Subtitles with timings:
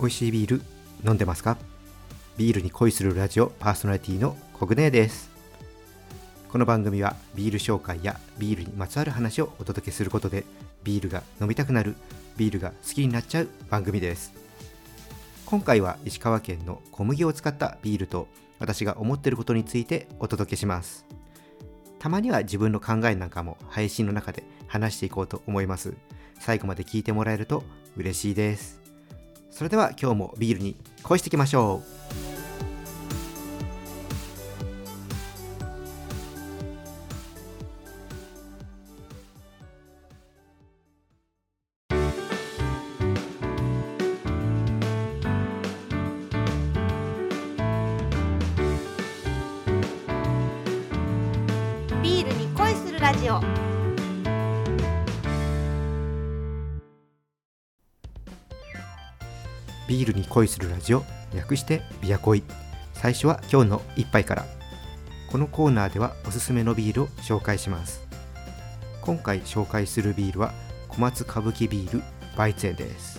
[0.00, 0.62] 美味しいビール
[1.06, 1.58] 飲んでますか？
[2.38, 5.30] ビールに恋するラジオパーソナリティのコグネです。
[6.50, 10.46] この番組はビール紹介やビールにまつわる話をお届けすることで
[10.84, 11.96] ビールが飲みたくなる
[12.38, 14.32] ビールが好きになっちゃう番組です。
[15.44, 18.26] 今回は石川県の小麦を使ったビールと
[18.58, 21.04] 私が思ってることについてお届けします。
[21.98, 25.92] たまには自分の考えなんかも配信の中で話していこうと思います。
[26.38, 27.64] 最後まで聞いてもらえると
[27.98, 28.79] 嬉しいです。
[29.50, 32.00] それでは今日もビールに恋していきましょう。
[52.02, 53.69] ビールに恋するラジオ。
[59.90, 61.02] ビールに恋するラジオ。
[61.34, 62.44] 略してビア恋。
[62.94, 64.44] 最初は今日の一杯から。
[65.28, 68.06] このコーナーではおすすめのビールを紹介します。
[69.00, 70.52] 今回紹介するビールは
[70.86, 72.04] 小松歌舞伎ビール
[72.36, 73.18] バイツェンです。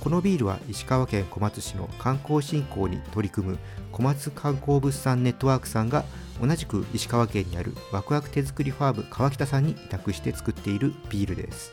[0.00, 3.58] このビールは石川県小松市の観光振興に取り組む
[3.90, 6.04] 小松観光物産ネットワークさんが
[6.42, 11.72] 同じく石川県にあるワクワク手作りファーム川北さんに委託して作っているビールです。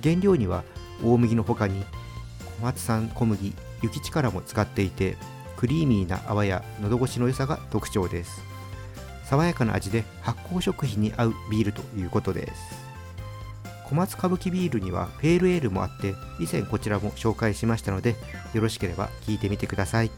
[0.00, 0.62] 原料には
[1.02, 1.84] 大麦の他に
[2.62, 5.16] 松産小麦雪力も使っていて
[5.56, 8.42] クリーミーな泡や喉越しの良さが特徴です。
[9.24, 12.82] 爽やかな味で発酵食品に合うビールということです。
[13.88, 18.16] 小松歌舞伎ビールにはペールエールもあって以前こちらも紹介しましたので
[18.54, 20.10] よろしければ聞いてみてください。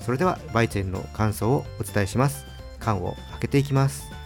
[0.00, 2.46] それではバイチェンの感想をお伝えします。
[2.78, 4.17] 缶を開けていきます。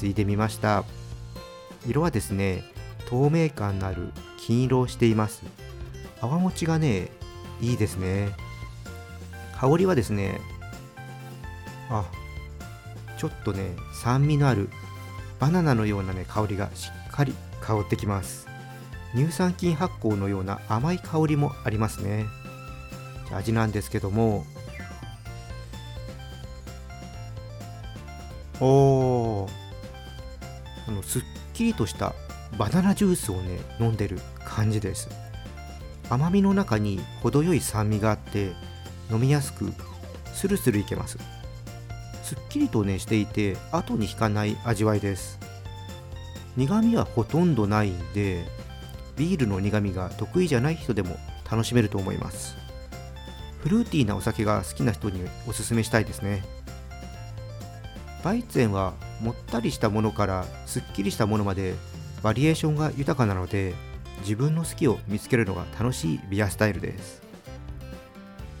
[0.00, 0.84] はいついでみました。
[1.86, 2.64] 色はですね
[3.10, 5.42] 透明感のある金色をしています。
[6.22, 7.10] 泡持ちがね
[7.60, 8.30] いいですね。
[9.60, 10.40] 香りはですね
[11.90, 12.06] あ
[13.18, 14.70] ちょっとね酸味のある
[15.38, 18.46] バナナのようなね香りがしっかり香ってきます。
[19.14, 22.24] 乳酸菌発酵のような甘い香りもありますね。
[23.34, 24.46] 味なんですけども。
[28.60, 29.19] おー。
[30.90, 31.22] あのすっ
[31.54, 32.14] きりとした
[32.58, 35.08] バナナジュースをね飲んでる感じです。
[36.08, 38.50] 甘みの中に程よい酸味があって
[39.08, 39.72] 飲みやすく
[40.34, 41.18] スルスルいけます。
[42.24, 45.38] すっきりとねしていて後に引かない味わいです。
[46.56, 48.44] 苦味はほとんどないんで
[49.16, 51.16] ビールの苦味が得意じゃない人でも
[51.48, 52.56] 楽しめると思います。
[53.62, 56.42] フルーティーなお酒が好きな人におすすめしたいですね。
[58.22, 61.74] バイツェンはもったりしたものからすっきりしたものまで
[62.22, 63.74] バリエーションが豊かなので
[64.20, 67.22] 自分の好きを見つけるのが楽しいビアスタイルです。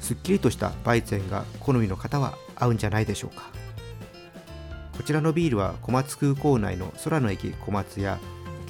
[0.00, 3.50] すっきりとしたバイツェンが好みの方は合うんじゃないでしょうか。
[4.96, 8.18] こちらのビールは小松空港内の空の駅小松や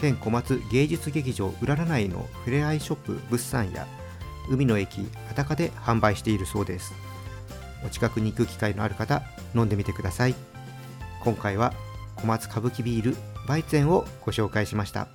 [0.01, 3.87] 県小松芸術劇場うらら内のふれあいショップ物産や
[4.49, 6.93] 海の駅裸で販売しているそうです。
[7.84, 9.22] お近くに行く機会のある方
[9.55, 10.34] 飲んでみてください。
[11.20, 11.72] 今回は
[12.16, 13.16] 小松歌舞伎ビール
[13.47, 15.08] バイツェンをご紹介しました。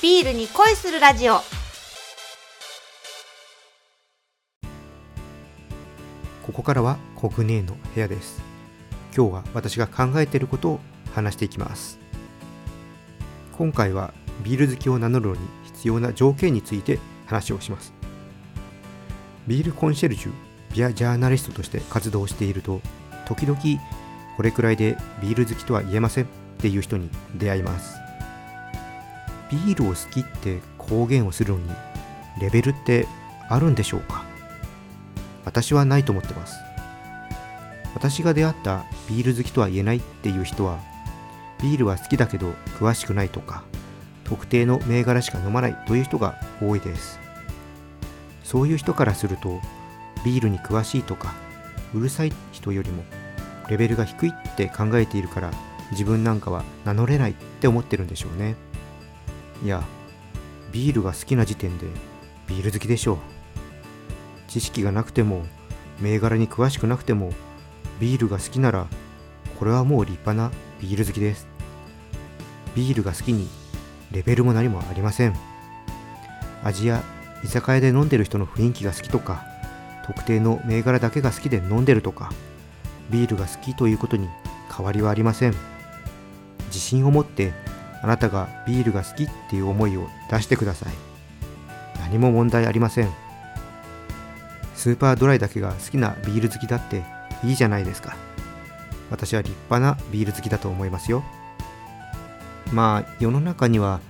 [0.00, 1.36] ビールに恋するラジオ。
[6.44, 8.40] ここからはコグネーの部屋です。
[9.16, 10.80] 今日は私が考えていることを
[11.14, 11.98] 話していきます。
[13.52, 14.12] 今回は
[14.42, 17.92] ビール好きを名乗るのに必要な条件について話をします
[19.46, 20.32] ビールコンシェルジュ
[20.74, 22.80] ビアジャーナリストとして活動していると
[23.26, 23.58] 時々
[24.36, 26.26] これくらいでビール好きとは言えませんっ
[26.58, 27.98] ていう人に出会います。
[29.50, 31.70] ビールを好きって公言をするのに
[32.40, 33.06] レベルって
[33.50, 34.24] あるんでしょうか？
[35.44, 36.56] 私はないと思ってます。
[37.94, 40.78] 私が出会ったビール好きとは言えないっていう人は
[41.60, 43.64] ビールは好きだけど詳しくないとか
[44.24, 47.20] 特定の銘柄しか飲まないという人が多いです。
[48.52, 49.62] そういう人からすると
[50.26, 51.32] ビールに詳しいとか
[51.94, 53.02] うるさい人よりも
[53.70, 55.50] レベルが低いって考えているから
[55.90, 58.56] 自分なんかは名乗れないって思ってるんでしょうね。
[59.64, 59.82] いや
[60.70, 61.86] ビールが好きな時点で
[62.46, 63.16] ビール好きでしょう。
[64.48, 65.46] 知識がなくても
[65.98, 67.32] 銘柄に詳しくなくても
[68.00, 68.86] ビールが好きなら
[69.58, 71.48] これはもう立派なビール好きです。
[72.76, 73.48] ビールが好きに
[74.10, 75.34] レベルも何もありません。
[76.62, 77.02] 味や
[77.44, 79.44] 居酒屋で飲んでる人の雰囲気が好きとか
[80.06, 82.30] 特定の銘柄だけが好きで飲んでるとか
[83.10, 84.28] ビールが好きということに
[84.74, 85.54] 変わりはありません。
[86.66, 87.52] 自信を持って
[88.02, 90.92] あなたがビールが好きっていう思いを出してください。
[92.00, 93.10] 何も問題ありません。
[94.74, 97.04] スーパードライだけが好きなビール好きだって
[97.44, 98.16] いいじゃないですか。
[99.10, 101.22] 私は立派なビール好きだと思いますよ。
[102.72, 104.00] まあ世の中には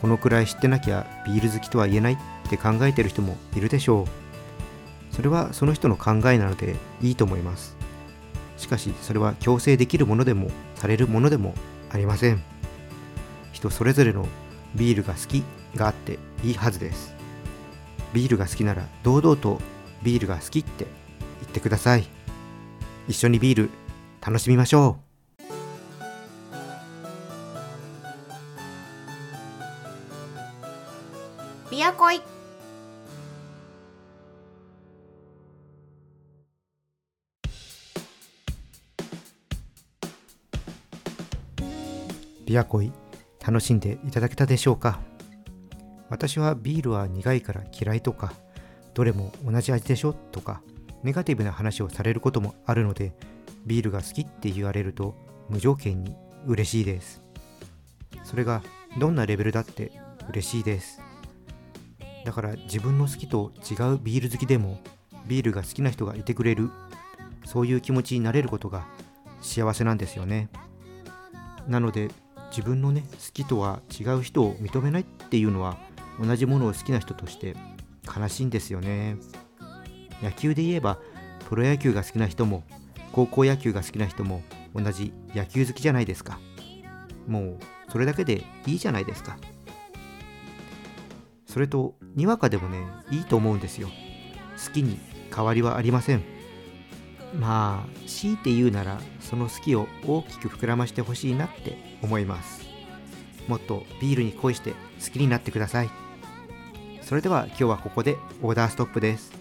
[0.00, 2.18] このくらい知ってなきゃビール好きとは言えない
[2.52, 5.14] って考えてる人もいるでしょう。
[5.14, 7.76] それはその人の考えなのでいいと思います。
[8.58, 11.54] しかしそれは強制できるものでもされるものでも
[11.90, 12.42] ありません。
[13.52, 14.26] 人それぞれの
[14.74, 15.42] ビールが好き
[15.74, 17.14] があっていいはずです。
[18.12, 19.58] ビールが好きなら堂々と
[20.02, 20.86] ビールが好きって
[21.40, 22.06] 言ってください。
[23.08, 23.70] 一緒にビール
[24.20, 25.12] 楽しみましょう。
[31.70, 32.31] ビアコイ。
[42.46, 42.92] ビアコイ
[43.44, 45.00] 楽しんでいただけたでしょうか？
[46.08, 48.32] 私はビールは苦いから嫌いとか
[48.94, 50.60] どれも同じ味でしょとか
[51.02, 53.14] ネガティブな話をされることもあるので
[53.64, 55.14] ビールが好きって言われると
[55.48, 56.14] 無条件に
[56.46, 57.22] 嬉しいです。
[58.24, 58.62] それが
[58.98, 59.92] どんなレベルだって
[60.28, 61.00] 嬉しいです。
[62.24, 64.80] だから自分の好きと違うビール好きでも
[65.26, 66.70] ビールが好きな人がいてくれる
[67.44, 68.86] そういう気持ちになれることが
[69.40, 70.48] 幸せなんですよね。
[71.66, 72.10] なので
[72.52, 75.78] 自分のね好きとは違う人を認めないっていうのは
[76.22, 77.56] 同じものを好きな人として
[78.06, 79.16] 悲しいんですよね。
[80.22, 80.98] 野球で言えば
[81.48, 82.62] プロ野球が好きな人も
[83.12, 84.42] 高校野球が好きな人も
[84.74, 86.38] 同じ野球好きじゃないですか。
[87.26, 87.58] もう
[87.90, 89.38] それだけでいいじゃないですか。
[91.46, 93.88] それとにわかでもねいいと思うんですよ。
[94.66, 94.98] 好きに
[95.34, 96.41] 変わりはありません。
[97.34, 102.62] まあ強いて言うならその好きを大きく膨らましてほしいなって思います。
[103.48, 105.90] もっとビールに恋して好きになってください。
[107.00, 109.32] それでは今日はここでオーダーストップです。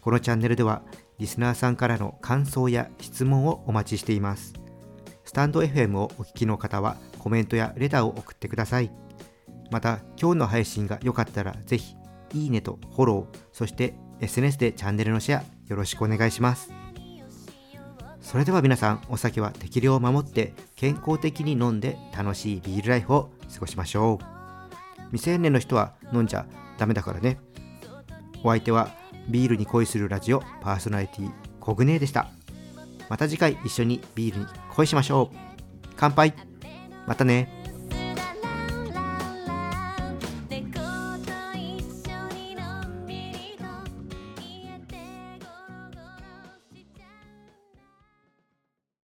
[0.00, 0.82] このチャンネルでは
[1.18, 4.54] リスナーさんからの感想や質問をお待ちしています。
[5.24, 8.90] スタンド FM をお聞きの方はコメントやレターを送ってください。
[9.70, 11.96] また今日の配信が良かったらぜひ
[12.34, 16.72] いいねとフォローそして SNS でチャンネルのシェアよろしくお願いします。
[18.20, 24.24] それでは皆さんお酒は適量を守って健康的に飲んで楽しいビールライフを過ごしましょう。
[25.12, 26.46] 未成年の人は飲んじゃ
[26.78, 27.38] ダメだからね。
[28.42, 28.90] お相手は
[29.28, 31.30] ビールに恋するラジオパーソナリティ
[31.60, 32.28] コグネーでした。
[33.08, 35.36] また次回一緒にビールに恋しましょう。
[35.96, 36.34] 乾杯。
[37.06, 37.53] またね。